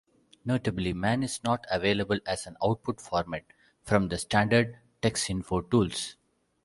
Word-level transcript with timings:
Notably, 0.43 0.93
man 0.93 1.21
is 1.21 1.43
not 1.43 1.67
available 1.69 2.17
as 2.25 2.47
an 2.47 2.57
output 2.63 2.99
format 2.99 3.43
from 3.83 4.07
the 4.07 4.17
standard 4.17 4.79
Texinfo 5.03 5.69
tools. 5.69 6.15